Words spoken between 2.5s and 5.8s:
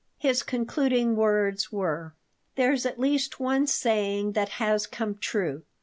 "There's at least one saying that has come true.